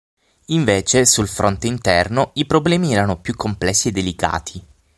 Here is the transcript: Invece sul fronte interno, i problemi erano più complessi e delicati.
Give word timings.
Invece 0.47 1.05
sul 1.05 1.27
fronte 1.27 1.67
interno, 1.67 2.31
i 2.33 2.47
problemi 2.47 2.91
erano 2.91 3.21
più 3.21 3.35
complessi 3.35 3.89
e 3.89 3.91
delicati. 3.91 4.63